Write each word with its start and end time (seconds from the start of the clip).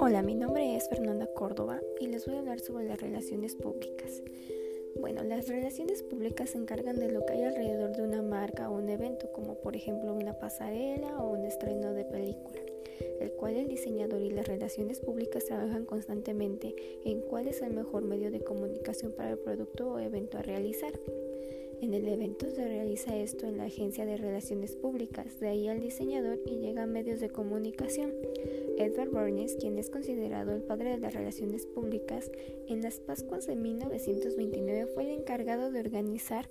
Hola, 0.00 0.22
mi 0.24 0.34
nombre 0.34 0.74
es 0.74 0.88
Fernanda 0.88 1.26
Córdoba 1.26 1.82
y 2.00 2.06
les 2.06 2.24
voy 2.24 2.36
a 2.36 2.38
hablar 2.38 2.60
sobre 2.60 2.86
las 2.86 2.98
relaciones 2.98 3.54
públicas. 3.54 4.22
Bueno, 4.98 5.22
las 5.24 5.46
relaciones 5.46 6.02
públicas 6.02 6.50
se 6.50 6.58
encargan 6.58 6.98
de 6.98 7.12
lo 7.12 7.26
que 7.26 7.34
hay 7.34 7.42
alrededor 7.42 7.94
de 7.94 8.02
una 8.02 8.22
marca 8.22 8.70
o 8.70 8.76
un 8.76 8.88
evento, 8.88 9.30
como 9.32 9.56
por 9.60 9.76
ejemplo 9.76 10.14
una 10.14 10.38
pasarela 10.38 11.22
o 11.22 11.32
un 11.32 11.44
estreno 11.44 11.92
de 11.92 12.06
película, 12.06 12.62
el 13.20 13.32
cual 13.32 13.56
el 13.56 13.68
diseñador 13.68 14.22
y 14.22 14.30
las 14.30 14.48
relaciones 14.48 15.00
públicas 15.00 15.44
trabajan 15.44 15.84
constantemente 15.84 16.74
en 17.04 17.20
cuál 17.20 17.48
es 17.48 17.60
el 17.60 17.74
mejor 17.74 18.04
medio 18.04 18.30
de 18.30 18.40
comunicación 18.40 19.12
para 19.12 19.32
el 19.32 19.38
producto 19.38 19.92
o 19.92 19.98
evento 19.98 20.38
a 20.38 20.42
realizar. 20.42 20.92
En 21.82 21.92
el 21.92 22.08
evento 22.08 22.48
se 22.50 22.66
realiza 22.66 23.16
esto 23.16 23.46
en 23.46 23.58
la 23.58 23.64
agencia 23.64 24.06
de 24.06 24.16
relaciones 24.16 24.76
públicas, 24.76 25.38
de 25.40 25.48
ahí 25.48 25.68
al 25.68 25.80
diseñador 25.80 26.40
y 26.46 26.56
llega 26.56 26.84
a 26.84 26.86
medios 26.86 27.20
de 27.20 27.28
comunicación. 27.28 28.12
Edward 28.78 29.10
Bernays, 29.10 29.56
quien 29.56 29.78
es 29.78 29.90
considerado 29.90 30.52
el 30.52 30.62
padre 30.62 30.90
de 30.90 30.98
las 30.98 31.14
relaciones 31.14 31.66
públicas, 31.66 32.30
en 32.68 32.82
las 32.82 33.00
Pascuas 33.00 33.46
de 33.46 33.56
1929 33.56 34.86
fue 34.86 35.04
el 35.04 35.10
encargado 35.10 35.70
de 35.70 35.80
organizar 35.80 36.48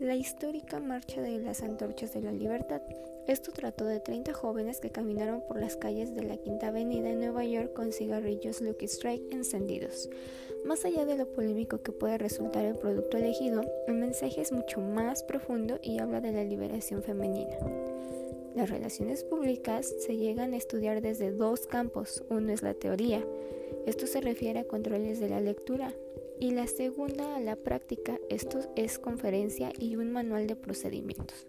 la 0.00 0.14
histórica 0.14 0.78
Marcha 0.78 1.20
de 1.20 1.38
las 1.38 1.62
Antorchas 1.62 2.14
de 2.14 2.22
la 2.22 2.32
Libertad. 2.32 2.80
Esto 3.26 3.50
trató 3.52 3.84
de 3.84 3.98
30 3.98 4.32
jóvenes 4.32 4.78
que 4.78 4.90
caminaron 4.90 5.42
por 5.42 5.60
las 5.60 5.76
calles 5.76 6.14
de 6.14 6.22
la 6.22 6.36
Quinta 6.36 6.68
Avenida 6.68 7.10
en 7.10 7.18
Nueva 7.18 7.44
York 7.44 7.72
con 7.74 7.92
cigarrillos 7.92 8.60
Lucky 8.60 8.86
Strike 8.86 9.32
encendidos. 9.32 10.08
Más 10.64 10.84
allá 10.84 11.04
de 11.04 11.16
lo 11.16 11.26
polémico 11.26 11.82
que 11.82 11.92
puede 11.92 12.16
resultar 12.16 12.64
el 12.64 12.76
producto 12.76 13.16
elegido, 13.16 13.62
el 13.88 13.94
mensaje 13.94 14.40
es 14.40 14.52
mucho 14.52 14.80
más 14.80 15.24
profundo 15.24 15.80
y 15.82 15.98
habla 15.98 16.20
de 16.20 16.32
la 16.32 16.44
liberación 16.44 17.02
femenina. 17.02 17.56
Las 18.54 18.70
relaciones 18.70 19.24
públicas 19.24 19.92
se 20.06 20.16
llegan 20.16 20.52
a 20.52 20.56
estudiar 20.56 21.00
desde 21.00 21.32
dos 21.32 21.66
campos. 21.66 22.24
Uno 22.28 22.52
es 22.52 22.62
la 22.62 22.74
teoría. 22.74 23.24
Esto 23.86 24.06
se 24.06 24.20
refiere 24.20 24.60
a 24.60 24.64
controles 24.64 25.20
de 25.20 25.28
la 25.28 25.40
lectura, 25.40 25.92
y 26.40 26.52
la 26.52 26.66
segunda 26.66 27.36
a 27.36 27.40
la 27.40 27.56
práctica, 27.56 28.18
esto 28.28 28.60
es 28.76 28.98
conferencia 28.98 29.72
y 29.78 29.96
un 29.96 30.12
manual 30.12 30.46
de 30.46 30.56
procedimientos. 30.56 31.46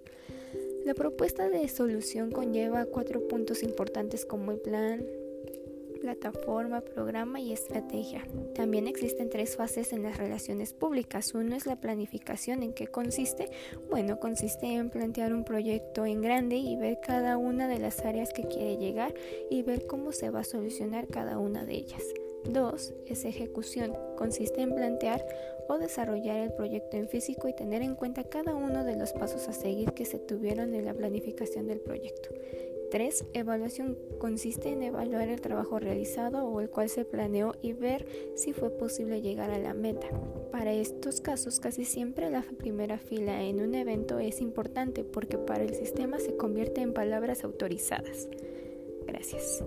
La 0.85 0.93
propuesta 0.93 1.49
de 1.49 1.67
solución 1.67 2.31
conlleva 2.31 2.85
cuatro 2.85 3.27
puntos 3.27 3.63
importantes 3.63 4.25
como 4.25 4.51
el 4.51 4.59
plan, 4.59 5.05
plataforma, 5.99 6.81
programa 6.81 7.39
y 7.39 7.51
estrategia. 7.51 8.25
También 8.55 8.87
existen 8.87 9.29
tres 9.29 9.55
fases 9.55 9.93
en 9.93 10.03
las 10.03 10.17
relaciones 10.17 10.73
públicas. 10.73 11.33
Uno 11.33 11.55
es 11.55 11.65
la 11.65 11.75
planificación. 11.75 12.63
¿En 12.63 12.73
qué 12.73 12.87
consiste? 12.87 13.49
Bueno, 13.89 14.19
consiste 14.19 14.65
en 14.67 14.89
plantear 14.89 15.33
un 15.33 15.43
proyecto 15.43 16.05
en 16.05 16.21
grande 16.21 16.55
y 16.55 16.77
ver 16.77 16.99
cada 17.05 17.37
una 17.37 17.67
de 17.67 17.79
las 17.79 17.99
áreas 17.99 18.31
que 18.33 18.47
quiere 18.47 18.77
llegar 18.77 19.13
y 19.49 19.61
ver 19.61 19.85
cómo 19.85 20.11
se 20.11 20.29
va 20.29 20.39
a 20.39 20.45
solucionar 20.45 21.07
cada 21.07 21.37
una 21.37 21.65
de 21.65 21.73
ellas. 21.73 22.03
2. 22.45 22.93
Es 23.07 23.25
ejecución. 23.25 23.93
Consiste 24.17 24.61
en 24.61 24.73
plantear 24.73 25.25
o 25.67 25.77
desarrollar 25.77 26.37
el 26.37 26.53
proyecto 26.53 26.97
en 26.97 27.07
físico 27.07 27.47
y 27.47 27.53
tener 27.53 27.81
en 27.81 27.95
cuenta 27.95 28.23
cada 28.23 28.55
uno 28.55 28.83
de 28.83 28.95
los 28.95 29.13
pasos 29.13 29.47
a 29.47 29.53
seguir 29.53 29.93
que 29.93 30.05
se 30.05 30.19
tuvieron 30.19 30.73
en 30.73 30.85
la 30.85 30.93
planificación 30.93 31.67
del 31.67 31.79
proyecto. 31.79 32.29
3. 32.89 33.25
Evaluación. 33.33 33.97
Consiste 34.17 34.69
en 34.69 34.83
evaluar 34.83 35.29
el 35.29 35.41
trabajo 35.41 35.79
realizado 35.79 36.45
o 36.45 36.59
el 36.59 36.69
cual 36.69 36.89
se 36.89 37.05
planeó 37.05 37.53
y 37.61 37.73
ver 37.73 38.07
si 38.35 38.53
fue 38.53 38.69
posible 38.71 39.21
llegar 39.21 39.51
a 39.51 39.59
la 39.59 39.73
meta. 39.73 40.07
Para 40.51 40.73
estos 40.73 41.21
casos 41.21 41.59
casi 41.59 41.85
siempre 41.85 42.29
la 42.29 42.43
primera 42.57 42.97
fila 42.97 43.43
en 43.43 43.61
un 43.61 43.75
evento 43.75 44.19
es 44.19 44.41
importante 44.41 45.03
porque 45.03 45.37
para 45.37 45.63
el 45.63 45.75
sistema 45.75 46.19
se 46.19 46.35
convierte 46.35 46.81
en 46.81 46.93
palabras 46.93 47.43
autorizadas. 47.43 48.27
Gracias. 49.05 49.63